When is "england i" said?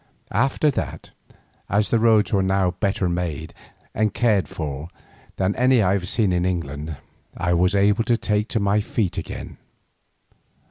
6.43-7.53